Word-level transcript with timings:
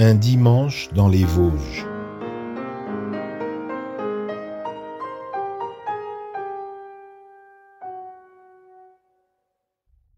Un 0.00 0.14
dimanche 0.14 0.90
dans 0.94 1.08
les 1.08 1.24
Vosges. 1.24 1.84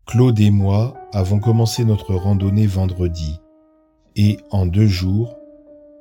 Claude 0.04 0.38
et 0.38 0.51
moi 0.51 0.93
avons 1.14 1.38
commencé 1.38 1.87
notre 1.87 2.14
randonnée 2.14 2.66
vendredi 2.66 3.41
et 4.16 4.37
en 4.51 4.66
deux 4.66 4.87
jours, 4.87 5.35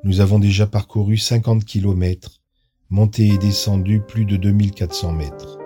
nous 0.04 0.20
avons 0.20 0.40
déjà 0.40 0.68
parcouru 0.68 1.16
50 1.16 1.64
kilomètres, 1.64 2.42
monté 2.90 3.28
et 3.28 3.38
descendu 3.38 4.02
plus 4.02 4.26
de 4.26 4.36
2400 4.36 5.14
mètres. 5.14 5.58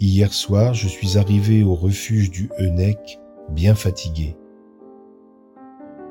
Hier 0.00 0.32
soir, 0.32 0.74
je 0.74 0.88
suis 0.88 1.16
arrivé 1.16 1.62
au 1.62 1.76
refuge 1.76 2.32
du 2.32 2.50
Henec 2.58 3.20
bien 3.50 3.74
fatigué. 3.74 4.36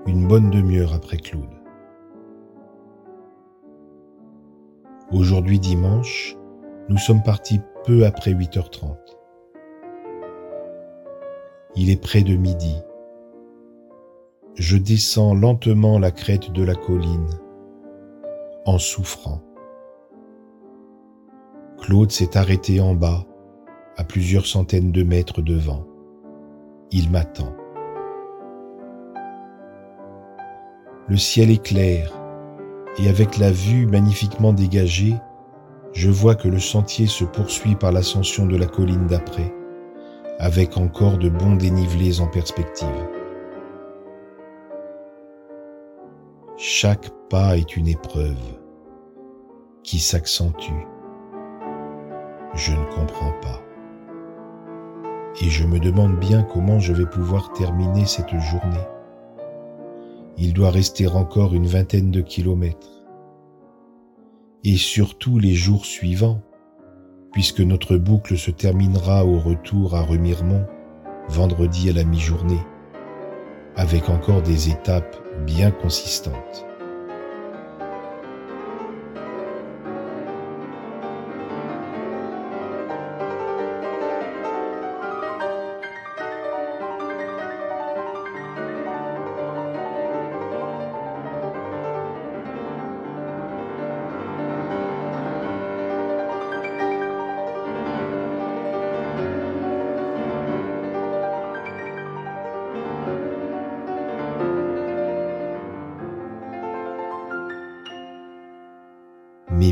Une 0.05 0.27
bonne 0.27 0.49
demi-heure 0.49 0.93
après 0.93 1.17
Claude. 1.17 1.43
Aujourd'hui 5.11 5.59
dimanche, 5.59 6.35
nous 6.89 6.97
sommes 6.97 7.23
partis 7.23 7.61
peu 7.85 8.05
après 8.05 8.33
8h30. 8.33 8.95
Il 11.75 11.89
est 11.89 12.01
près 12.01 12.23
de 12.23 12.35
midi. 12.35 12.75
Je 14.55 14.77
descends 14.77 15.35
lentement 15.35 15.99
la 15.99 16.11
crête 16.11 16.51
de 16.51 16.63
la 16.63 16.73
colline, 16.73 17.29
en 18.65 18.79
souffrant. 18.79 19.41
Claude 21.79 22.11
s'est 22.11 22.35
arrêté 22.35 22.79
en 22.79 22.95
bas, 22.95 23.25
à 23.95 24.03
plusieurs 24.03 24.47
centaines 24.47 24.91
de 24.91 25.03
mètres 25.03 25.41
devant. 25.41 25.85
Il 26.91 27.11
m'attend. 27.11 27.53
Le 31.09 31.17
ciel 31.17 31.51
est 31.51 31.63
clair 31.63 32.11
et 32.97 33.09
avec 33.09 33.37
la 33.37 33.51
vue 33.51 33.85
magnifiquement 33.85 34.53
dégagée, 34.53 35.15
je 35.93 36.09
vois 36.09 36.35
que 36.35 36.47
le 36.47 36.59
sentier 36.59 37.07
se 37.07 37.25
poursuit 37.25 37.75
par 37.75 37.91
l'ascension 37.91 38.45
de 38.45 38.55
la 38.55 38.67
colline 38.67 39.07
d'après, 39.07 39.53
avec 40.39 40.77
encore 40.77 41.17
de 41.17 41.29
bons 41.29 41.55
dénivelés 41.55 42.21
en 42.21 42.27
perspective. 42.27 42.87
Chaque 46.55 47.09
pas 47.29 47.57
est 47.57 47.75
une 47.75 47.87
épreuve 47.87 48.37
qui 49.83 49.99
s'accentue. 49.99 50.85
Je 52.55 52.71
ne 52.71 52.85
comprends 52.95 53.33
pas 53.41 53.66
et 55.41 55.49
je 55.49 55.65
me 55.65 55.79
demande 55.79 56.19
bien 56.19 56.43
comment 56.43 56.79
je 56.79 56.93
vais 56.93 57.05
pouvoir 57.05 57.51
terminer 57.53 58.05
cette 58.05 58.31
journée. 58.39 58.87
Il 60.37 60.53
doit 60.53 60.71
rester 60.71 61.07
encore 61.07 61.53
une 61.53 61.67
vingtaine 61.67 62.11
de 62.11 62.21
kilomètres. 62.21 63.03
Et 64.63 64.75
surtout 64.75 65.39
les 65.39 65.53
jours 65.53 65.85
suivants, 65.85 66.41
puisque 67.31 67.61
notre 67.61 67.97
boucle 67.97 68.37
se 68.37 68.51
terminera 68.51 69.25
au 69.25 69.39
retour 69.39 69.95
à 69.95 70.01
Remiremont 70.01 70.65
vendredi 71.29 71.89
à 71.89 71.93
la 71.93 72.03
mi-journée, 72.03 72.61
avec 73.75 74.09
encore 74.09 74.41
des 74.41 74.69
étapes 74.69 75.17
bien 75.45 75.71
consistantes. 75.71 76.66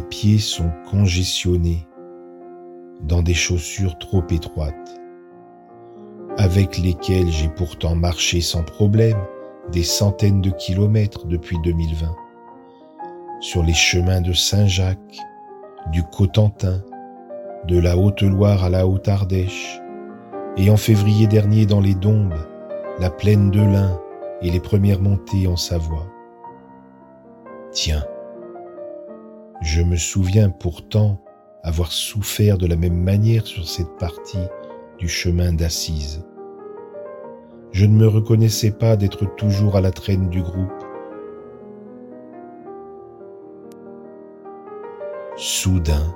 Pieds 0.10 0.40
sont 0.40 0.72
congestionnés 0.90 1.88
dans 3.02 3.22
des 3.22 3.34
chaussures 3.34 3.98
trop 3.98 4.24
étroites, 4.30 5.00
avec 6.38 6.78
lesquelles 6.78 7.30
j'ai 7.30 7.50
pourtant 7.50 7.96
marché 7.96 8.42
sans 8.42 8.64
problème 8.64 9.18
des 9.72 9.84
centaines 9.84 10.42
de 10.42 10.52
kilomètres 10.52 11.26
depuis 11.26 11.58
2020, 11.64 12.16
sur 13.42 13.64
les 13.64 13.74
chemins 13.74 14.22
de 14.22 14.34
Saint-Jacques, 14.34 15.20
du 15.92 16.04
Cotentin, 16.04 16.82
de 17.68 17.80
la 17.80 17.98
Haute-Loire 17.98 18.64
à 18.64 18.70
la 18.70 18.88
Haute-Ardèche, 18.88 19.82
et 20.58 20.70
en 20.70 20.78
février 20.78 21.28
dernier 21.28 21.66
dans 21.66 21.82
les 21.82 21.96
Dombes, 21.96 22.48
la 23.00 23.10
plaine 23.10 23.52
de 23.52 23.60
l'Ain 23.60 24.00
et 24.42 24.50
les 24.50 24.60
premières 24.60 25.02
montées 25.02 25.48
en 25.48 25.58
Savoie. 25.58 26.08
Tiens, 27.72 28.06
je 29.62 29.82
me 29.82 29.96
souviens 29.96 30.50
pourtant 30.50 31.22
avoir 31.64 31.92
souffert 31.92 32.58
de 32.58 32.68
la 32.68 32.76
même 32.76 33.02
manière 33.02 33.48
sur 33.48 33.68
cette 33.68 33.98
partie 33.98 34.46
du 34.98 35.08
chemin 35.08 35.54
d'Assise. 35.54 36.24
Je 37.72 37.86
ne 37.86 37.98
me 37.98 38.08
reconnaissais 38.08 38.72
pas 38.72 38.96
d'être 38.96 39.26
toujours 39.36 39.76
à 39.76 39.82
la 39.82 39.92
traîne 39.92 40.30
du 40.30 40.42
groupe. 40.42 40.72
Soudain, 45.36 46.16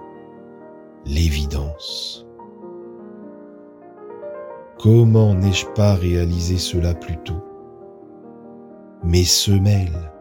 l'évidence. 1.05 2.25
Comment 4.79 5.33
n'ai-je 5.33 5.65
pas 5.75 5.95
réalisé 5.95 6.57
cela 6.57 6.93
plus 6.93 7.17
tôt? 7.25 7.43
Mes 9.03 9.25
semelles, 9.25 10.11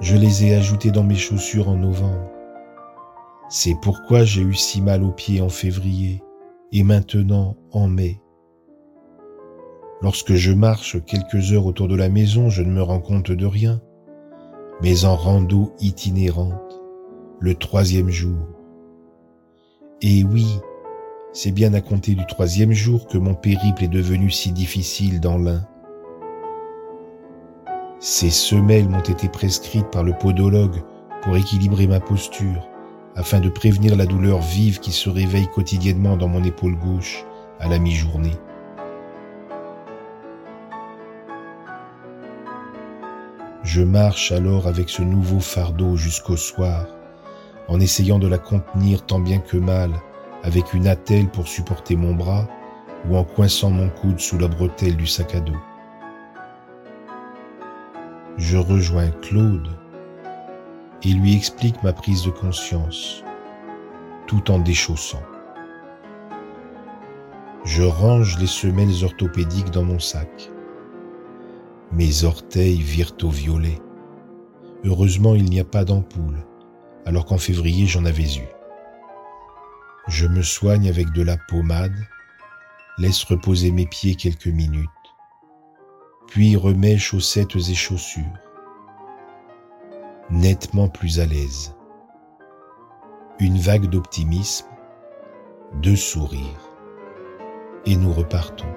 je 0.00 0.16
les 0.16 0.46
ai 0.46 0.54
ajoutés 0.54 0.90
dans 0.90 1.04
mes 1.04 1.16
chaussures 1.16 1.68
en 1.68 1.76
novembre. 1.76 2.30
C'est 3.48 3.76
pourquoi 3.82 4.24
j'ai 4.24 4.42
eu 4.42 4.54
si 4.54 4.80
mal 4.80 5.02
aux 5.02 5.12
pieds 5.12 5.40
en 5.40 5.48
février 5.48 6.22
et 6.72 6.82
maintenant 6.82 7.56
en 7.72 7.88
mai. 7.88 8.20
Lorsque 10.02 10.34
je 10.34 10.52
marche 10.52 11.04
quelques 11.04 11.52
heures 11.52 11.66
autour 11.66 11.88
de 11.88 11.96
la 11.96 12.08
maison, 12.08 12.48
je 12.48 12.62
ne 12.62 12.70
me 12.70 12.82
rends 12.82 13.00
compte 13.00 13.30
de 13.30 13.46
rien. 13.46 13.82
Mais 14.82 15.04
en 15.04 15.14
rando 15.14 15.74
itinérante, 15.80 16.80
le 17.38 17.54
troisième 17.54 18.08
jour. 18.08 18.38
Et 20.00 20.24
oui, 20.24 20.46
c'est 21.34 21.52
bien 21.52 21.74
à 21.74 21.82
compter 21.82 22.14
du 22.14 22.24
troisième 22.24 22.72
jour 22.72 23.06
que 23.06 23.18
mon 23.18 23.34
périple 23.34 23.84
est 23.84 23.88
devenu 23.88 24.30
si 24.30 24.52
difficile 24.52 25.20
dans 25.20 25.36
l'un. 25.36 25.66
Ces 28.02 28.30
semelles 28.30 28.88
m'ont 28.88 29.00
été 29.00 29.28
prescrites 29.28 29.90
par 29.90 30.02
le 30.02 30.14
podologue 30.14 30.82
pour 31.20 31.36
équilibrer 31.36 31.86
ma 31.86 32.00
posture, 32.00 32.66
afin 33.14 33.40
de 33.40 33.50
prévenir 33.50 33.94
la 33.94 34.06
douleur 34.06 34.40
vive 34.40 34.80
qui 34.80 34.90
se 34.90 35.10
réveille 35.10 35.48
quotidiennement 35.48 36.16
dans 36.16 36.26
mon 36.26 36.42
épaule 36.42 36.76
gauche 36.76 37.26
à 37.58 37.68
la 37.68 37.78
mi-journée. 37.78 38.38
Je 43.64 43.82
marche 43.82 44.32
alors 44.32 44.66
avec 44.66 44.88
ce 44.88 45.02
nouveau 45.02 45.40
fardeau 45.40 45.96
jusqu'au 45.96 46.38
soir, 46.38 46.86
en 47.68 47.80
essayant 47.80 48.18
de 48.18 48.28
la 48.28 48.38
contenir 48.38 49.04
tant 49.04 49.20
bien 49.20 49.40
que 49.40 49.58
mal, 49.58 49.92
avec 50.42 50.72
une 50.72 50.86
attelle 50.86 51.28
pour 51.28 51.46
supporter 51.46 51.96
mon 51.96 52.14
bras 52.14 52.48
ou 53.10 53.18
en 53.18 53.24
coinçant 53.24 53.68
mon 53.68 53.90
coude 53.90 54.20
sous 54.20 54.38
la 54.38 54.48
bretelle 54.48 54.96
du 54.96 55.06
sac 55.06 55.34
à 55.34 55.40
dos 55.40 55.52
je 58.40 58.56
rejoins 58.56 59.10
Claude 59.10 59.68
et 61.02 61.12
lui 61.12 61.36
explique 61.36 61.82
ma 61.82 61.92
prise 61.92 62.24
de 62.24 62.30
conscience, 62.30 63.22
tout 64.26 64.50
en 64.50 64.58
déchaussant. 64.58 65.22
Je 67.64 67.82
range 67.82 68.38
les 68.38 68.46
semelles 68.46 69.04
orthopédiques 69.04 69.70
dans 69.70 69.84
mon 69.84 69.98
sac. 69.98 70.50
Mes 71.92 72.24
orteils 72.24 72.80
virent 72.80 73.12
au 73.22 73.28
violet. 73.28 73.78
Heureusement, 74.84 75.34
il 75.34 75.44
n'y 75.44 75.60
a 75.60 75.64
pas 75.64 75.84
d'ampoule, 75.84 76.38
alors 77.04 77.26
qu'en 77.26 77.38
février 77.38 77.86
j'en 77.86 78.06
avais 78.06 78.36
eu. 78.36 78.48
Je 80.08 80.26
me 80.26 80.40
soigne 80.40 80.88
avec 80.88 81.12
de 81.12 81.22
la 81.22 81.36
pommade, 81.36 82.06
laisse 82.96 83.22
reposer 83.24 83.70
mes 83.70 83.86
pieds 83.86 84.14
quelques 84.14 84.46
minutes 84.46 84.88
puis 86.30 86.54
remet 86.54 86.96
chaussettes 86.96 87.56
et 87.56 87.74
chaussures, 87.74 88.22
nettement 90.30 90.88
plus 90.88 91.18
à 91.18 91.26
l'aise. 91.26 91.74
Une 93.40 93.58
vague 93.58 93.90
d'optimisme, 93.90 94.68
de 95.82 95.96
sourire, 95.96 96.70
et 97.84 97.96
nous 97.96 98.12
repartons. 98.12 98.72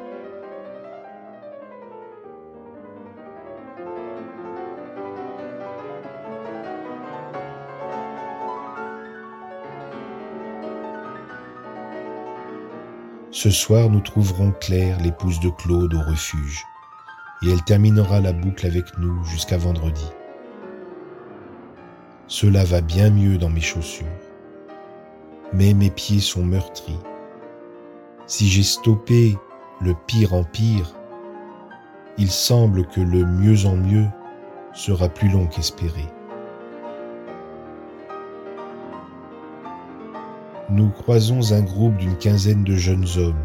Ce 13.30 13.52
soir, 13.52 13.92
nous 13.92 14.02
trouverons 14.02 14.54
Claire, 14.60 15.00
l'épouse 15.02 15.40
de 15.40 15.50
Claude, 15.52 15.94
au 15.94 16.02
refuge 16.02 16.66
et 17.44 17.52
elle 17.52 17.64
terminera 17.64 18.22
la 18.22 18.34
boucle 18.34 18.66
avec 18.66 18.98
nous 18.98 19.24
jusqu'à 19.26 19.58
vendredi. 19.58 20.10
Cela 22.28 22.64
va 22.64 22.82
bien 22.82 23.10
mieux 23.10 23.38
dans 23.38 23.50
mes 23.50 23.62
chaussures, 23.62 24.08
mais 25.52 25.74
mes 25.74 25.90
pieds 25.90 26.22
sont 26.22 26.44
meurtris. 26.44 27.00
Si 28.26 28.48
j'ai 28.48 28.64
stoppé 28.64 29.38
le 29.82 29.94
pire 30.08 30.34
en 30.34 30.44
pire, 30.44 30.96
il 32.18 32.32
semble 32.32 32.88
que 32.88 33.02
le 33.02 33.26
mieux 33.26 33.66
en 33.66 33.76
mieux 33.76 34.08
sera 34.74 35.10
plus 35.10 35.30
long 35.30 35.48
qu'espéré. 35.48 36.06
Nous 40.70 40.90
croisons 40.90 41.52
un 41.52 41.62
groupe 41.62 41.98
d'une 41.98 42.18
quinzaine 42.18 42.64
de 42.64 42.76
jeunes 42.76 43.08
hommes. 43.18 43.36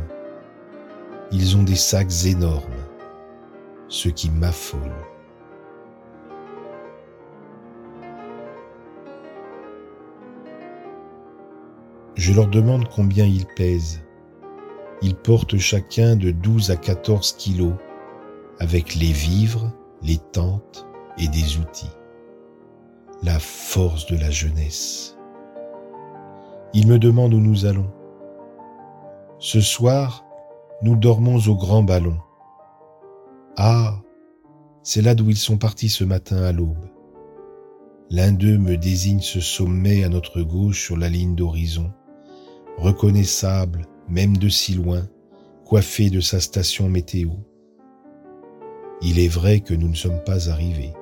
Ils 1.32 1.56
ont 1.56 1.62
des 1.62 1.76
sacs 1.76 2.24
énormes, 2.24 2.62
ce 3.88 4.08
qui 4.08 4.30
m'affole. 4.30 4.92
Je 12.14 12.32
leur 12.32 12.48
demande 12.48 12.88
combien 12.88 13.24
ils 13.24 13.46
pèsent. 13.46 14.02
Ils 15.02 15.14
portent 15.14 15.56
chacun 15.56 16.16
de 16.16 16.32
12 16.32 16.70
à 16.70 16.76
14 16.76 17.32
kilos, 17.32 17.74
avec 18.58 18.96
les 18.96 19.12
vivres, 19.12 19.72
les 20.02 20.18
tentes 20.32 20.86
et 21.16 21.28
des 21.28 21.58
outils. 21.58 21.90
La 23.22 23.38
force 23.38 24.06
de 24.06 24.16
la 24.16 24.30
jeunesse. 24.30 25.16
Ils 26.74 26.86
me 26.86 26.98
demandent 26.98 27.34
où 27.34 27.40
nous 27.40 27.66
allons. 27.66 27.90
Ce 29.38 29.60
soir, 29.60 30.24
nous 30.82 30.96
dormons 30.96 31.38
au 31.46 31.54
grand 31.54 31.82
ballon. 31.82 32.18
Ah, 33.60 34.00
c'est 34.84 35.02
là 35.02 35.16
d'où 35.16 35.30
ils 35.30 35.36
sont 35.36 35.58
partis 35.58 35.88
ce 35.88 36.04
matin 36.04 36.36
à 36.44 36.52
l'aube. 36.52 36.88
L'un 38.08 38.30
d'eux 38.30 38.56
me 38.56 38.76
désigne 38.76 39.20
ce 39.20 39.40
sommet 39.40 40.04
à 40.04 40.08
notre 40.08 40.42
gauche 40.42 40.84
sur 40.84 40.96
la 40.96 41.08
ligne 41.08 41.34
d'horizon 41.34 41.92
reconnaissable 42.78 43.86
même 44.08 44.36
de 44.36 44.48
si 44.48 44.74
loin, 44.74 45.06
coiffé 45.64 46.08
de 46.10 46.20
sa 46.20 46.40
station 46.40 46.88
météo. 46.88 47.30
Il 49.02 49.18
est 49.18 49.28
vrai 49.28 49.60
que 49.60 49.74
nous 49.74 49.88
ne 49.88 49.94
sommes 49.94 50.22
pas 50.24 50.48
arrivés. 50.48 50.94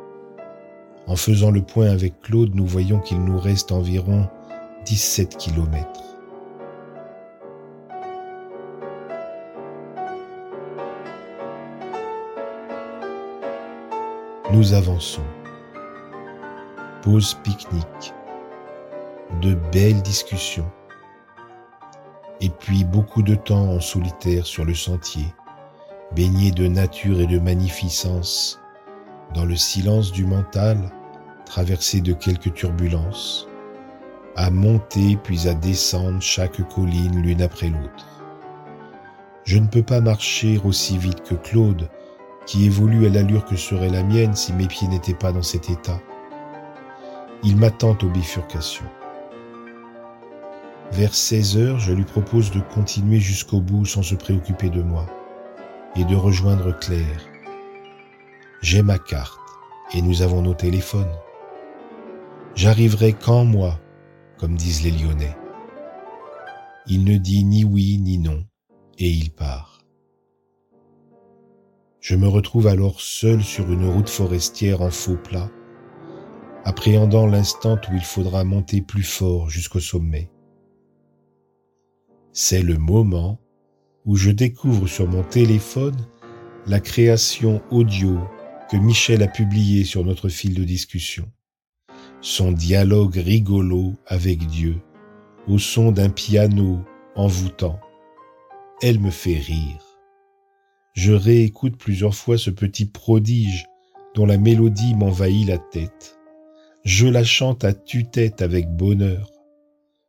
En 1.06 1.16
faisant 1.16 1.50
le 1.50 1.62
point 1.62 1.90
avec 1.90 2.20
Claude, 2.20 2.54
nous 2.54 2.66
voyons 2.66 2.98
qu'il 2.98 3.22
nous 3.22 3.38
reste 3.38 3.70
environ 3.70 4.26
17 4.86 5.36
kilomètres. 5.36 6.15
Nous 14.52 14.74
avançons. 14.74 15.24
Pause 17.02 17.36
pique-nique. 17.42 18.14
De 19.40 19.54
belles 19.72 20.02
discussions 20.02 20.70
et 22.40 22.50
puis 22.50 22.84
beaucoup 22.84 23.22
de 23.22 23.34
temps 23.34 23.70
en 23.70 23.80
solitaire 23.80 24.46
sur 24.46 24.64
le 24.64 24.74
sentier, 24.74 25.26
baigné 26.14 26.52
de 26.52 26.68
nature 26.68 27.20
et 27.20 27.26
de 27.26 27.40
magnificence, 27.40 28.60
dans 29.34 29.44
le 29.44 29.56
silence 29.56 30.12
du 30.12 30.24
mental, 30.24 30.78
traversé 31.44 32.00
de 32.00 32.12
quelques 32.12 32.54
turbulences, 32.54 33.48
à 34.36 34.50
monter 34.50 35.18
puis 35.24 35.48
à 35.48 35.54
descendre 35.54 36.20
chaque 36.20 36.62
colline 36.68 37.20
l'une 37.20 37.42
après 37.42 37.68
l'autre. 37.68 38.22
Je 39.44 39.58
ne 39.58 39.66
peux 39.66 39.82
pas 39.82 40.00
marcher 40.00 40.60
aussi 40.64 40.98
vite 40.98 41.22
que 41.22 41.34
Claude, 41.34 41.88
qui 42.46 42.64
évolue 42.64 43.06
à 43.06 43.10
l'allure 43.10 43.44
que 43.44 43.56
serait 43.56 43.90
la 43.90 44.02
mienne 44.02 44.34
si 44.34 44.52
mes 44.52 44.68
pieds 44.68 44.88
n'étaient 44.88 45.14
pas 45.14 45.32
dans 45.32 45.42
cet 45.42 45.68
état. 45.68 46.00
Il 47.42 47.56
m'attend 47.56 47.96
aux 48.02 48.08
bifurcations. 48.08 48.86
Vers 50.92 51.14
16 51.14 51.58
heures, 51.58 51.78
je 51.80 51.92
lui 51.92 52.04
propose 52.04 52.52
de 52.52 52.60
continuer 52.60 53.18
jusqu'au 53.18 53.60
bout 53.60 53.84
sans 53.84 54.02
se 54.02 54.14
préoccuper 54.14 54.70
de 54.70 54.82
moi 54.82 55.06
et 55.96 56.04
de 56.04 56.14
rejoindre 56.14 56.78
Claire. 56.78 57.26
J'ai 58.62 58.82
ma 58.82 58.98
carte 58.98 59.38
et 59.92 60.00
nous 60.00 60.22
avons 60.22 60.42
nos 60.42 60.54
téléphones. 60.54 61.12
J'arriverai 62.54 63.12
quand 63.12 63.44
moi, 63.44 63.78
comme 64.38 64.54
disent 64.54 64.82
les 64.82 64.92
Lyonnais. 64.92 65.36
Il 66.86 67.04
ne 67.04 67.16
dit 67.16 67.44
ni 67.44 67.64
oui 67.64 67.98
ni 67.98 68.18
non 68.18 68.44
et 68.98 69.08
il 69.08 69.30
part. 69.30 69.75
Je 72.06 72.14
me 72.14 72.28
retrouve 72.28 72.68
alors 72.68 73.00
seul 73.00 73.42
sur 73.42 73.72
une 73.72 73.88
route 73.88 74.08
forestière 74.08 74.80
en 74.80 74.90
faux 74.90 75.16
plat, 75.16 75.50
appréhendant 76.64 77.26
l'instant 77.26 77.78
où 77.90 77.94
il 77.94 78.04
faudra 78.04 78.44
monter 78.44 78.80
plus 78.80 79.02
fort 79.02 79.50
jusqu'au 79.50 79.80
sommet 79.80 80.30
c'est 82.38 82.60
le 82.60 82.76
moment 82.76 83.40
où 84.04 84.14
je 84.14 84.30
découvre 84.30 84.86
sur 84.86 85.08
mon 85.08 85.22
téléphone 85.22 85.96
la 86.66 86.80
création 86.80 87.62
audio 87.70 88.18
que 88.70 88.76
Michel 88.76 89.22
a 89.22 89.26
publiée 89.26 89.84
sur 89.84 90.04
notre 90.04 90.28
fil 90.28 90.52
de 90.52 90.62
discussion. 90.62 91.32
Son 92.20 92.52
dialogue 92.52 93.16
rigolo 93.16 93.94
avec 94.06 94.46
Dieu, 94.48 94.82
au 95.48 95.58
son 95.58 95.92
d'un 95.92 96.10
piano 96.10 96.84
envoûtant. 97.14 97.80
Elle 98.82 99.00
me 99.00 99.10
fait 99.10 99.38
rire. 99.38 99.85
Je 100.96 101.12
réécoute 101.12 101.76
plusieurs 101.76 102.14
fois 102.14 102.38
ce 102.38 102.48
petit 102.48 102.86
prodige 102.86 103.66
dont 104.14 104.24
la 104.24 104.38
mélodie 104.38 104.94
m'envahit 104.94 105.46
la 105.46 105.58
tête. 105.58 106.18
Je 106.84 107.06
la 107.06 107.22
chante 107.22 107.64
à 107.64 107.74
tue-tête 107.74 108.40
avec 108.40 108.74
bonheur. 108.74 109.30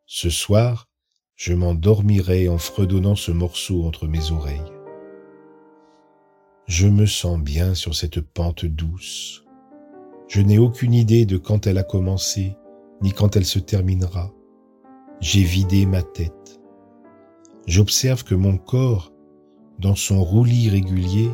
Ce 0.06 0.30
soir, 0.30 0.88
je 1.36 1.54
m'endormirai 1.54 2.48
en 2.48 2.57
fredonnant 2.57 3.18
ce 3.18 3.31
morceau 3.31 3.84
entre 3.84 4.07
mes 4.07 4.31
oreilles. 4.31 4.72
Je 6.68 6.88
me 6.88 7.06
sens 7.06 7.38
bien 7.38 7.76
sur 7.76 7.94
cette 7.94 8.21
pente 8.21 8.66
douce. 8.66 9.44
Je 10.30 10.40
n'ai 10.40 10.57
aucune 10.57 10.94
idée 10.94 11.26
de 11.26 11.35
quand 11.35 11.68
elle 11.68 11.80
a 11.80 11.83
commencé, 11.83 12.56
ni 13.02 13.12
quand 13.12 13.35
elle 13.35 13.45
se 13.45 13.59
terminera. 13.59 14.31
J'ai 15.19 15.44
vidé 15.44 15.85
ma 15.85 16.02
tête. 16.02 16.62
J'observe 17.66 18.23
que 18.23 18.35
mon 18.35 18.57
corps, 18.57 19.12
dans 19.80 19.96
son 19.96 20.24
roulis 20.24 20.69
régulier, 20.69 21.30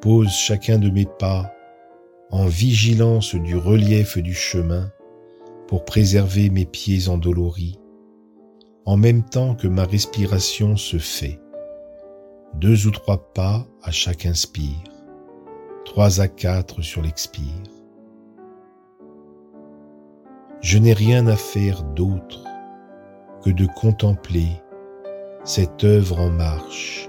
pose 0.00 0.30
chacun 0.30 0.78
de 0.78 0.90
mes 0.90 1.06
pas 1.18 1.52
en 2.30 2.46
vigilance 2.46 3.34
du 3.34 3.56
relief 3.56 4.18
du 4.18 4.34
chemin 4.34 4.90
pour 5.66 5.84
préserver 5.84 6.50
mes 6.50 6.64
pieds 6.66 7.08
endoloris 7.08 7.78
en 8.88 8.96
même 8.96 9.22
temps 9.22 9.54
que 9.54 9.68
ma 9.68 9.84
respiration 9.84 10.78
se 10.78 10.96
fait. 10.96 11.38
Deux 12.54 12.86
ou 12.86 12.90
trois 12.90 13.34
pas 13.34 13.66
à 13.82 13.90
chaque 13.90 14.24
inspire, 14.24 14.82
trois 15.84 16.22
à 16.22 16.26
quatre 16.26 16.80
sur 16.80 17.02
l'expire. 17.02 17.44
Je 20.62 20.78
n'ai 20.78 20.94
rien 20.94 21.26
à 21.26 21.36
faire 21.36 21.82
d'autre 21.82 22.42
que 23.44 23.50
de 23.50 23.66
contempler 23.66 24.48
cette 25.44 25.84
œuvre 25.84 26.20
en 26.20 26.30
marche, 26.30 27.07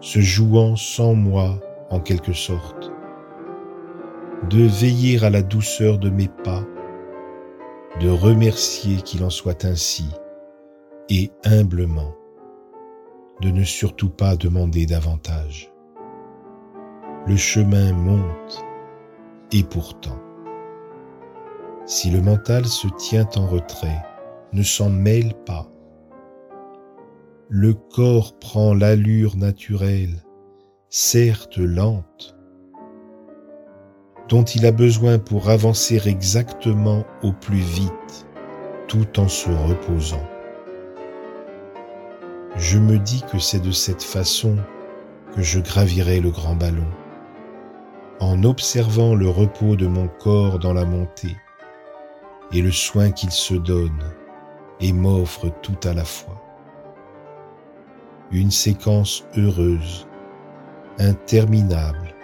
se 0.00 0.20
jouant 0.20 0.76
sans 0.76 1.14
moi 1.14 1.58
en 1.90 2.00
quelque 2.00 2.32
sorte, 2.32 2.90
de 4.48 4.62
veiller 4.62 5.22
à 5.24 5.30
la 5.30 5.42
douceur 5.42 5.98
de 5.98 6.08
mes 6.08 6.28
pas, 6.44 6.64
de 8.00 8.08
remercier 8.08 9.02
qu'il 9.02 9.24
en 9.24 9.30
soit 9.30 9.64
ainsi, 9.64 10.08
et 11.08 11.30
humblement 11.44 12.14
de 13.40 13.50
ne 13.50 13.64
surtout 13.64 14.10
pas 14.10 14.36
demander 14.36 14.86
davantage. 14.86 15.72
Le 17.26 17.36
chemin 17.36 17.92
monte 17.92 18.64
et 19.52 19.62
pourtant, 19.64 20.18
si 21.86 22.10
le 22.10 22.22
mental 22.22 22.64
se 22.66 22.86
tient 22.98 23.28
en 23.36 23.46
retrait, 23.46 24.02
ne 24.52 24.62
s'en 24.62 24.90
mêle 24.90 25.34
pas, 25.46 25.68
le 27.52 27.74
corps 27.74 28.38
prend 28.38 28.74
l'allure 28.74 29.36
naturelle, 29.36 30.22
certes 30.88 31.58
lente, 31.58 32.36
dont 34.28 34.44
il 34.44 34.64
a 34.66 34.70
besoin 34.70 35.18
pour 35.18 35.50
avancer 35.50 36.00
exactement 36.06 37.04
au 37.24 37.32
plus 37.32 37.58
vite, 37.58 38.28
tout 38.86 39.18
en 39.18 39.26
se 39.26 39.50
reposant. 39.50 40.24
Je 42.54 42.78
me 42.78 42.98
dis 42.98 43.24
que 43.32 43.40
c'est 43.40 43.58
de 43.58 43.72
cette 43.72 44.04
façon 44.04 44.56
que 45.34 45.42
je 45.42 45.58
gravirai 45.58 46.20
le 46.20 46.30
grand 46.30 46.54
ballon, 46.54 46.86
en 48.20 48.44
observant 48.44 49.16
le 49.16 49.28
repos 49.28 49.74
de 49.74 49.88
mon 49.88 50.06
corps 50.06 50.60
dans 50.60 50.72
la 50.72 50.84
montée 50.84 51.36
et 52.52 52.62
le 52.62 52.70
soin 52.70 53.10
qu'il 53.10 53.32
se 53.32 53.54
donne 53.54 54.04
et 54.78 54.92
m'offre 54.92 55.48
tout 55.62 55.80
à 55.82 55.94
la 55.94 56.04
fois. 56.04 56.49
Une 58.32 58.50
séquence 58.50 59.24
heureuse, 59.36 60.06
interminable, 60.98 62.14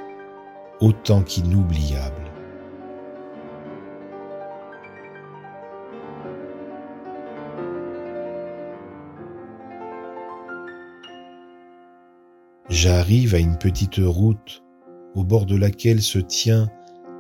autant 0.81 1.23
qu'inoubliable. 1.23 2.15
J'arrive 12.69 13.35
à 13.35 13.39
une 13.39 13.59
petite 13.59 14.01
route 14.01 14.63
au 15.15 15.25
bord 15.25 15.47
de 15.47 15.57
laquelle 15.57 16.03
se 16.03 16.19
tient 16.19 16.69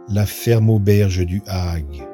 la 0.09 0.26
ferme 0.26 0.71
auberge 0.71 1.25
du 1.25 1.43
Hague. 1.47 2.07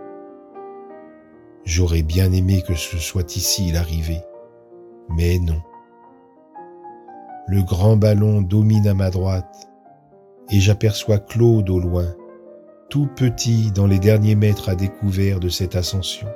J'aurais 1.65 2.03
bien 2.03 2.33
aimé 2.33 2.63
que 2.67 2.75
ce 2.75 2.97
soit 2.99 3.37
ici 3.37 3.73
l'arrivée, 3.73 4.23
mais 5.11 5.39
non. 5.39 5.61
Le 7.49 7.63
grand 7.63 7.97
ballon 7.97 8.41
domine 8.41 8.87
à 8.87 8.95
ma 8.95 9.11
droite 9.11 9.69
et 10.51 10.61
j'aperçois 10.61 11.19
Claude 11.19 11.71
au 11.71 11.81
loin, 11.81 12.15
tout 12.89 13.09
petit 13.17 13.73
dans 13.73 13.87
les 13.87 13.99
derniers 13.99 14.37
mètres 14.37 14.69
à 14.69 14.75
découvert 14.75 15.41
de 15.41 15.49
cette 15.49 15.75
ascension. 15.75 16.29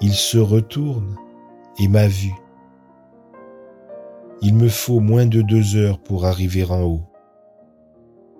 Il 0.00 0.12
se 0.12 0.38
retourne 0.38 1.16
et 1.78 1.88
m'a 1.88 2.06
vu. 2.06 2.32
Il 4.42 4.54
me 4.54 4.68
faut 4.68 5.00
moins 5.00 5.26
de 5.26 5.42
deux 5.42 5.76
heures 5.76 5.98
pour 5.98 6.26
arriver 6.26 6.64
en 6.64 6.82
haut. 6.82 7.02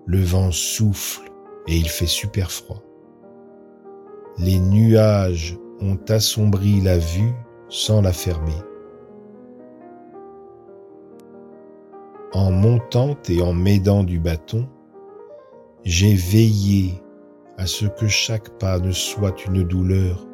Le 0.07 0.21
vent 0.21 0.53
souffle 0.53 1.31
et 1.67 1.77
il 1.77 1.89
fait 1.89 2.07
super 2.07 2.51
froid. 2.51 2.83
Les 4.39 4.59
nuages 4.59 5.57
ont 5.81 5.99
assombri 6.09 6.81
la 6.81 6.99
vue 6.99 7.33
sans 7.69 8.03
la 8.03 8.13
fermer. 8.13 8.53
En 12.35 12.51
montant 12.51 13.17
et 13.29 13.41
en 13.43 13.53
m'aidant 13.53 14.03
du 14.03 14.19
bâton, 14.19 14.69
j'ai 15.85 16.17
veillé 16.17 17.01
à 17.59 17.67
ce 17.67 17.87
que 17.87 18.09
chaque 18.09 18.59
pas 18.59 18.81
ne 18.81 18.91
soit 18.91 19.47
une 19.47 19.63
douleur 19.63 20.27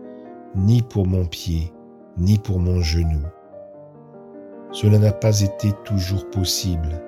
ni 0.56 0.80
pour 0.80 1.06
mon 1.06 1.26
pied, 1.26 1.70
ni 2.16 2.38
pour 2.38 2.58
mon 2.58 2.80
genou. 2.80 3.20
Cela 4.72 4.98
n'a 4.98 5.12
pas 5.12 5.42
été 5.42 5.72
toujours 5.84 6.30
possible 6.30 7.02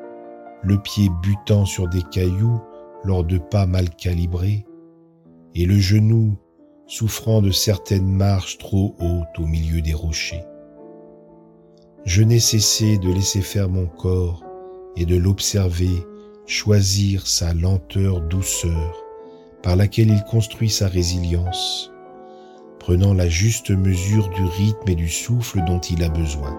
le 0.63 0.77
pied 0.77 1.09
butant 1.23 1.65
sur 1.65 1.89
des 1.89 2.03
cailloux 2.03 2.61
lors 3.03 3.25
de 3.25 3.39
pas 3.39 3.65
mal 3.65 3.89
calibrés, 3.89 4.67
et 5.55 5.65
le 5.65 5.79
genou 5.79 6.37
souffrant 6.87 7.41
de 7.41 7.51
certaines 7.51 8.13
marches 8.13 8.59
trop 8.59 8.95
hautes 9.01 9.39
au 9.39 9.47
milieu 9.47 9.81
des 9.81 9.95
rochers. 9.95 10.45
Je 12.05 12.23
n'ai 12.23 12.41
cessé 12.41 12.99
de 12.99 13.11
laisser 13.11 13.41
faire 13.41 13.71
mon 13.71 13.87
corps 13.87 14.45
et 14.97 15.07
de 15.07 15.17
l'observer 15.17 16.07
choisir 16.47 17.27
sa 17.27 17.55
lenteur 17.55 18.21
douceur 18.21 18.97
par 19.63 19.77
laquelle 19.77 20.11
il 20.11 20.23
construit 20.25 20.71
sa 20.71 20.89
résilience, 20.89 21.93
prenant 22.79 23.15
la 23.15 23.29
juste 23.29 23.71
mesure 23.71 24.29
du 24.31 24.43
rythme 24.43 24.89
et 24.89 24.95
du 24.95 25.09
souffle 25.09 25.63
dont 25.67 25.81
il 25.81 26.03
a 26.03 26.09
besoin. 26.09 26.59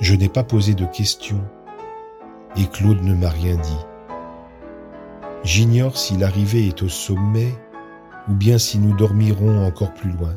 Je 0.00 0.14
n'ai 0.14 0.28
pas 0.28 0.44
posé 0.44 0.74
de 0.74 0.86
questions 0.86 1.44
et 2.56 2.66
Claude 2.66 3.02
ne 3.02 3.14
m'a 3.14 3.28
rien 3.28 3.56
dit. 3.56 3.86
J'ignore 5.44 5.96
si 5.96 6.16
l'arrivée 6.16 6.66
est 6.66 6.82
au 6.82 6.88
sommet 6.88 7.52
ou 8.28 8.34
bien 8.34 8.58
si 8.58 8.78
nous 8.78 8.96
dormirons 8.96 9.64
encore 9.64 9.94
plus 9.94 10.10
loin. 10.10 10.36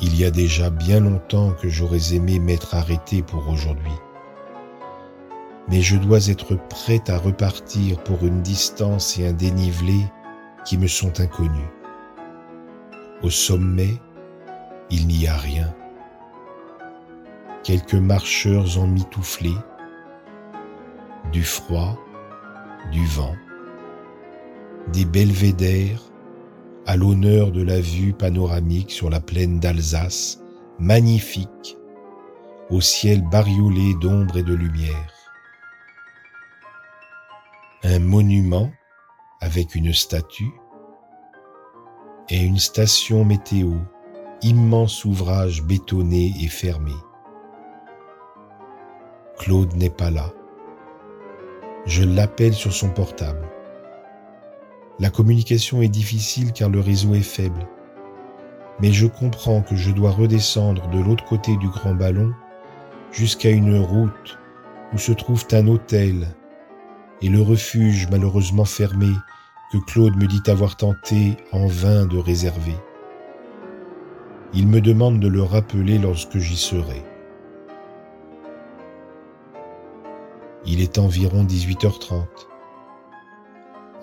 Il 0.00 0.16
y 0.18 0.24
a 0.24 0.30
déjà 0.30 0.70
bien 0.70 1.00
longtemps 1.00 1.52
que 1.52 1.68
j'aurais 1.68 2.14
aimé 2.14 2.38
m'être 2.38 2.74
arrêté 2.74 3.22
pour 3.22 3.48
aujourd'hui. 3.48 3.92
Mais 5.68 5.80
je 5.80 5.96
dois 5.96 6.28
être 6.28 6.56
prêt 6.68 7.02
à 7.08 7.16
repartir 7.16 8.02
pour 8.02 8.24
une 8.24 8.42
distance 8.42 9.18
et 9.18 9.26
un 9.26 9.32
dénivelé 9.32 10.04
qui 10.64 10.76
me 10.76 10.88
sont 10.88 11.20
inconnus. 11.20 11.70
Au 13.22 13.30
sommet, 13.30 13.94
il 14.90 15.06
n'y 15.06 15.26
a 15.26 15.36
rien 15.36 15.74
quelques 17.64 17.94
marcheurs 17.94 18.78
emmitouflés, 18.78 19.56
du 21.32 21.42
froid, 21.42 21.98
du 22.92 23.04
vent, 23.06 23.34
des 24.92 25.06
belvédères 25.06 26.02
à 26.86 26.96
l'honneur 26.96 27.50
de 27.50 27.62
la 27.62 27.80
vue 27.80 28.12
panoramique 28.12 28.90
sur 28.90 29.10
la 29.10 29.20
plaine 29.20 29.58
d'Alsace, 29.58 30.40
magnifique, 30.78 31.78
au 32.70 32.80
ciel 32.80 33.22
bariolé 33.22 33.94
d'ombre 34.00 34.38
et 34.38 34.42
de 34.42 34.54
lumière. 34.54 35.12
Un 37.82 37.98
monument 37.98 38.70
avec 39.40 39.74
une 39.74 39.92
statue 39.92 40.52
et 42.28 42.40
une 42.40 42.58
station 42.58 43.24
météo, 43.24 43.72
immense 44.42 45.04
ouvrage 45.04 45.62
bétonné 45.62 46.32
et 46.40 46.48
fermé. 46.48 46.94
Claude 49.38 49.74
n'est 49.76 49.90
pas 49.90 50.10
là. 50.10 50.32
Je 51.86 52.02
l'appelle 52.02 52.54
sur 52.54 52.72
son 52.72 52.88
portable. 52.88 53.53
La 55.00 55.10
communication 55.10 55.82
est 55.82 55.88
difficile 55.88 56.52
car 56.52 56.70
le 56.70 56.78
réseau 56.78 57.14
est 57.14 57.20
faible. 57.20 57.66
Mais 58.80 58.92
je 58.92 59.06
comprends 59.06 59.60
que 59.60 59.74
je 59.74 59.90
dois 59.90 60.10
redescendre 60.10 60.88
de 60.90 61.00
l'autre 61.00 61.24
côté 61.24 61.56
du 61.56 61.68
grand 61.68 61.94
ballon 61.94 62.32
jusqu'à 63.10 63.50
une 63.50 63.78
route 63.78 64.38
où 64.92 64.98
se 64.98 65.12
trouve 65.12 65.44
un 65.52 65.66
hôtel 65.66 66.28
et 67.22 67.28
le 67.28 67.40
refuge 67.40 68.08
malheureusement 68.10 68.64
fermé 68.64 69.10
que 69.72 69.78
Claude 69.78 70.16
me 70.16 70.26
dit 70.26 70.42
avoir 70.46 70.76
tenté 70.76 71.36
en 71.50 71.66
vain 71.66 72.06
de 72.06 72.18
réserver. 72.18 72.76
Il 74.52 74.68
me 74.68 74.80
demande 74.80 75.18
de 75.18 75.26
le 75.26 75.42
rappeler 75.42 75.98
lorsque 75.98 76.38
j'y 76.38 76.56
serai. 76.56 77.02
Il 80.66 80.80
est 80.80 80.98
environ 80.98 81.44
18h30. 81.44 82.53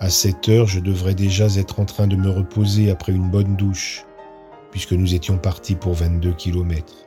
À 0.02 0.10
cette 0.10 0.48
heure, 0.48 0.66
je 0.66 0.80
devrais 0.80 1.14
déjà 1.14 1.46
être 1.46 1.78
en 1.78 1.84
train 1.84 2.08
de 2.08 2.16
me 2.16 2.28
reposer 2.28 2.90
après 2.90 3.12
une 3.12 3.30
bonne 3.30 3.54
douche, 3.54 4.04
puisque 4.72 4.94
nous 4.94 5.14
étions 5.14 5.38
partis 5.38 5.76
pour 5.76 5.94
22 5.94 6.32
kilomètres. 6.32 7.06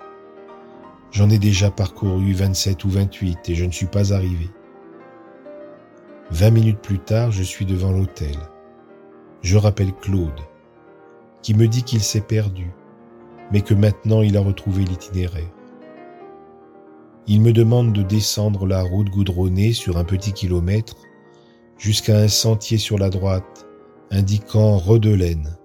J'en 1.12 1.30
ai 1.30 1.38
déjà 1.38 1.70
parcouru 1.70 2.32
27 2.32 2.86
ou 2.86 2.90
28 2.90 3.50
et 3.50 3.56
je 3.56 3.66
ne 3.66 3.72
suis 3.72 3.88
pas 3.88 4.14
arrivé. 4.14 4.50
Vingt 6.32 6.52
minutes 6.52 6.80
plus 6.80 7.00
tard, 7.00 7.34
je 7.34 7.44
suis 7.44 7.66
devant 7.66 7.92
l'hôtel. 7.92 8.38
Je 9.42 9.58
rappelle 9.58 9.94
Claude, 9.96 10.40
qui 11.42 11.54
me 11.54 11.68
dit 11.68 11.84
qu'il 11.84 12.02
s'est 12.02 12.22
perdu, 12.22 12.72
mais 13.52 13.60
que 13.60 13.74
maintenant 13.74 14.22
il 14.22 14.38
a 14.38 14.42
retrouvé 14.42 14.86
l'itinéraire. 14.86 15.52
Il 17.28 17.42
me 17.42 17.52
demande 17.52 17.92
de 17.92 18.04
descendre 18.04 18.66
la 18.66 18.84
route 18.84 19.10
goudronnée 19.10 19.74
sur 19.74 19.98
un 19.98 20.06
petit 20.06 20.32
kilomètre 20.32 20.96
jusqu'à 21.78 22.18
un 22.18 22.28
sentier 22.28 22.78
sur 22.78 22.98
la 22.98 23.10
droite 23.10 23.68
indiquant 24.12 24.78
Rodelaine 24.78 25.58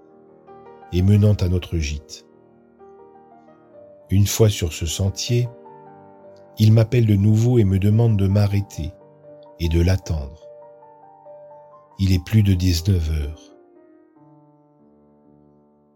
et 0.91 1.01
menant 1.01 1.33
à 1.33 1.47
notre 1.47 1.77
gîte. 1.77 2.25
Une 4.09 4.27
fois 4.27 4.49
sur 4.49 4.73
ce 4.73 4.85
sentier, 4.85 5.47
il 6.57 6.73
m'appelle 6.73 7.05
de 7.05 7.15
nouveau 7.15 7.59
et 7.59 7.63
me 7.63 7.79
demande 7.79 8.17
de 8.17 8.27
m'arrêter 8.27 8.91
et 9.59 9.69
de 9.69 9.81
l'attendre. 9.81 10.47
Il 11.97 12.11
est 12.11 12.23
plus 12.23 12.43
de 12.43 12.53
19 12.53 13.11
heures. 13.11 13.41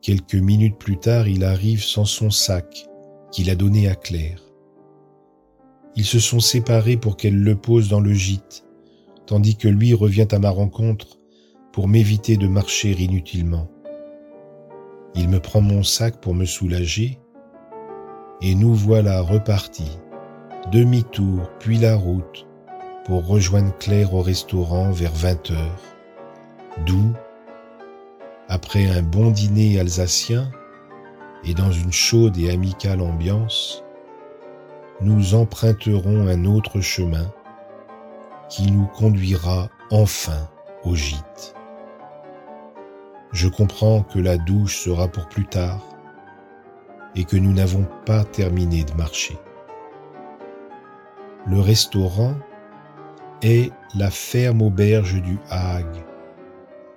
Quelques 0.02 0.36
minutes 0.36 0.78
plus 0.78 0.98
tard, 0.98 1.28
il 1.28 1.44
arrive 1.44 1.84
sans 1.84 2.06
son 2.06 2.30
sac 2.30 2.88
qu'il 3.32 3.50
a 3.50 3.56
donné 3.56 3.90
à 3.90 3.96
Claire. 3.96 4.42
Ils 5.96 6.06
se 6.06 6.20
sont 6.20 6.40
séparés 6.40 6.98
pour 6.98 7.18
qu'elle 7.18 7.42
le 7.42 7.56
pose 7.56 7.90
dans 7.90 8.02
le 8.02 8.14
gîte, 8.14 8.65
tandis 9.26 9.58
que 9.58 9.68
lui 9.68 9.94
revient 9.94 10.28
à 10.32 10.40
ma 10.40 10.50
rencontre 10.50 11.20
pour 11.72 11.88
m'éviter 11.88 12.38
de 12.38 12.48
marcher 12.48 12.92
inutilement. 12.92 13.70
Il 15.16 15.30
me 15.30 15.40
prend 15.40 15.62
mon 15.62 15.84
sac 15.84 16.20
pour 16.22 16.34
me 16.34 16.46
soulager, 16.46 17.20
et 18.42 18.56
nous 18.56 18.74
voilà 18.74 19.22
repartis, 19.22 19.98
demi-tour 20.72 21.50
puis 21.60 21.78
la 21.78 21.96
route, 21.96 22.46
pour 23.06 23.26
rejoindre 23.26 23.76
Claire 23.78 24.14
au 24.14 24.22
restaurant 24.22 24.92
vers 24.92 25.14
20 25.14 25.52
heures, 25.52 25.82
d'où, 26.86 27.14
après 28.48 28.86
un 28.86 29.02
bon 29.02 29.32
dîner 29.32 29.80
alsacien 29.80 30.52
et 31.44 31.54
dans 31.54 31.72
une 31.72 31.92
chaude 31.92 32.38
et 32.38 32.52
amicale 32.52 33.02
ambiance, 33.02 33.84
nous 35.02 35.36
emprunterons 35.36 36.28
un 36.28 36.46
autre 36.46 36.80
chemin 36.82 37.32
qui 38.50 38.72
nous 38.72 38.88
conduira 38.88 39.70
enfin 39.92 40.48
au 40.84 40.96
gîte. 40.96 41.56
Je 43.32 43.48
comprends 43.48 44.04
que 44.04 44.20
la 44.20 44.38
douche 44.38 44.78
sera 44.78 45.08
pour 45.08 45.28
plus 45.28 45.46
tard, 45.46 45.82
et 47.16 47.24
que 47.24 47.38
nous 47.38 47.54
n'avons 47.54 47.88
pas 48.06 48.24
terminé 48.24 48.84
de 48.84 48.94
marcher. 48.94 49.38
Le 51.48 51.60
restaurant 51.60 52.36
est 53.42 53.72
la 53.96 54.10
ferme 54.10 54.62
auberge 54.62 55.22
du 55.22 55.38
Hague, 55.50 56.04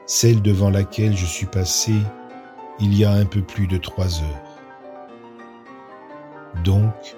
celle 0.07 0.43
devant 0.43 0.71
laquelle 0.71 1.17
je 1.17 1.27
suis 1.27 1.47
passé 1.47 1.93
il 2.81 2.97
y 2.97 3.05
a 3.05 3.11
un 3.11 3.25
peu 3.25 3.43
plus 3.43 3.67
de 3.67 3.77
trois 3.77 4.21
heures. 4.21 4.49
Donc, 6.65 7.17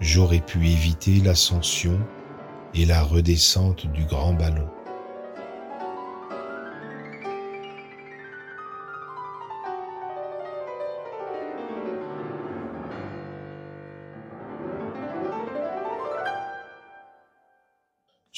j'aurais 0.00 0.40
pu 0.40 0.66
éviter 0.66 1.20
l'ascension 1.20 1.98
et 2.74 2.84
la 2.84 3.02
redescente 3.02 3.86
du 3.92 4.04
grand 4.04 4.34
ballon. 4.34 4.68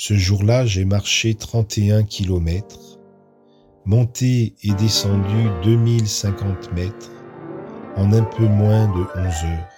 Ce 0.09 0.15
jour-là, 0.15 0.65
j'ai 0.65 0.85
marché 0.85 1.35
31 1.35 2.05
kilomètres, 2.05 2.99
monté 3.85 4.55
et 4.63 4.73
descendu 4.73 5.51
2050 5.65 6.73
mètres 6.73 7.11
en 7.97 8.13
un 8.13 8.23
peu 8.23 8.47
moins 8.47 8.87
de 8.87 9.05
11 9.17 9.27
heures, 9.45 9.69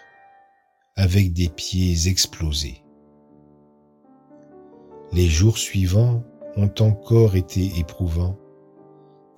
avec 0.94 1.32
des 1.32 1.48
pieds 1.48 2.06
explosés. 2.06 2.84
Les 5.12 5.26
jours 5.26 5.58
suivants 5.58 6.22
ont 6.56 6.70
encore 6.80 7.34
été 7.34 7.78
éprouvants, 7.78 8.38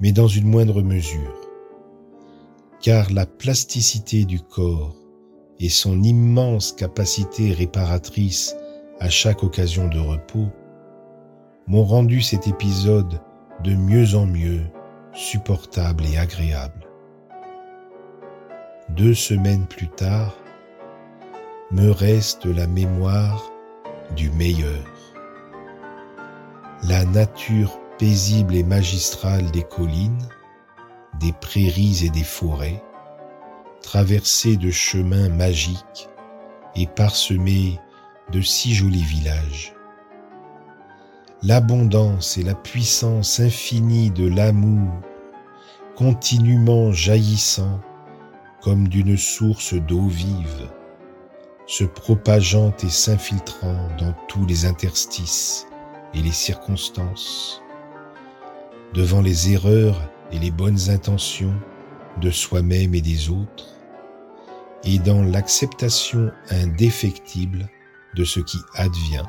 mais 0.01 0.13
dans 0.13 0.29
une 0.29 0.47
moindre 0.47 0.83
mesure, 0.83 1.35
car 2.83 3.11
la 3.11 3.25
plasticité 3.25 4.27
du 4.27 4.41
corps 4.41 4.95
et 5.59 5.71
son 5.71 6.03
immense 6.03 6.73
capacité 6.73 7.53
réparatrice 7.53 8.55
à 9.01 9.09
chaque 9.09 9.43
occasion 9.43 9.89
de 9.89 9.99
repos 9.99 10.49
m'ont 11.67 11.85
rendu 11.85 12.21
cet 12.21 12.49
épisode 12.49 13.21
de 13.65 13.75
mieux 13.75 14.15
en 14.15 14.27
mieux 14.27 14.65
supportable 15.15 16.05
et 16.05 16.19
agréable. 16.19 16.87
Deux 18.91 19.15
semaines 19.15 19.67
plus 19.67 19.89
tard, 19.89 20.37
me 21.71 21.91
reste 21.91 22.45
la 22.45 22.67
mémoire 22.67 23.51
du 24.15 24.31
meilleur. 24.31 25.02
La 26.85 27.05
nature 27.05 27.79
paisible 27.97 28.57
et 28.57 28.65
magistrale 28.65 29.53
des 29.53 29.63
collines, 29.63 30.29
des 31.21 31.33
prairies 31.33 32.05
et 32.05 32.11
des 32.11 32.25
forêts, 32.25 32.83
traversées 33.83 34.57
de 34.57 34.73
chemins 34.73 35.29
magiques 35.29 36.09
et 36.75 36.89
parsemées 36.89 37.79
de 38.33 38.41
si 38.41 38.75
jolis 38.75 39.05
villages. 39.05 39.75
L'abondance 41.45 42.37
et 42.37 42.43
la 42.43 42.57
puissance 42.57 43.39
infinie 43.39 44.11
de 44.11 44.29
l'amour 44.29 44.91
continuellement 45.95 46.91
jaillissant 46.91 47.81
comme 48.61 48.89
d'une 48.89 49.17
source 49.17 49.75
d'eau 49.75 50.09
vive, 50.09 50.69
se 51.69 51.85
propageant 51.85 52.75
et 52.83 52.91
s'infiltrant 52.91 53.89
dans 53.99 54.15
tous 54.27 54.45
les 54.47 54.67
interstices 54.67 55.69
et 56.15 56.23
les 56.23 56.33
circonstances, 56.33 57.63
devant 58.95 59.21
les 59.21 59.53
erreurs 59.53 60.01
et 60.31 60.39
les 60.39 60.51
bonnes 60.51 60.91
intentions 60.91 61.55
de 62.21 62.31
soi-même 62.31 62.95
et 62.95 63.01
des 63.01 63.31
autres, 63.31 63.69
et 64.85 64.99
dans 64.99 65.23
l'acceptation 65.23 66.31
indéfectible 66.51 67.69
de 68.15 68.25
ce 68.25 68.41
qui 68.41 68.59
advient 68.75 69.27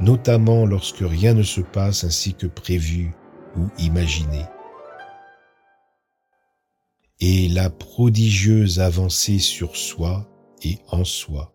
notamment 0.00 0.66
lorsque 0.66 1.02
rien 1.02 1.34
ne 1.34 1.42
se 1.42 1.60
passe 1.60 2.04
ainsi 2.04 2.34
que 2.34 2.46
prévu 2.46 3.14
ou 3.56 3.68
imaginé. 3.78 4.44
Et 7.20 7.48
la 7.48 7.70
prodigieuse 7.70 8.80
avancée 8.80 9.38
sur 9.38 9.76
soi 9.76 10.28
et 10.62 10.78
en 10.90 11.04
soi, 11.04 11.53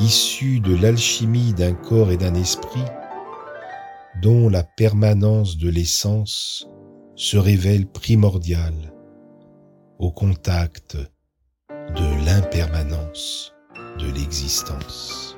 issue 0.00 0.60
de 0.60 0.74
l'alchimie 0.74 1.52
d'un 1.52 1.74
corps 1.74 2.10
et 2.10 2.16
d'un 2.16 2.34
esprit, 2.34 2.84
dont 4.22 4.48
la 4.48 4.62
permanence 4.62 5.56
de 5.56 5.68
l'essence 5.68 6.66
se 7.16 7.36
révèle 7.36 7.86
primordiale 7.86 8.94
au 9.98 10.10
contact 10.10 10.96
de 11.68 12.24
l'impermanence 12.24 13.52
de 13.98 14.10
l'existence. 14.12 15.36